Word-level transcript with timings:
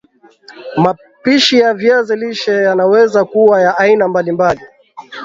Mapishi 0.77 1.59
ya 1.59 1.73
viazi 1.73 2.15
lishe 2.15 2.51
yanaweza 2.53 3.25
kuwa 3.25 3.61
ya 3.61 3.77
aina 3.77 4.07
mbali 4.07 4.31
mbal 4.31 4.59